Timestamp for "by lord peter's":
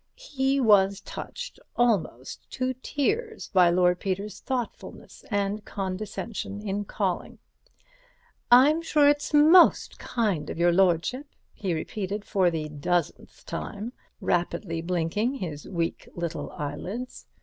3.53-4.39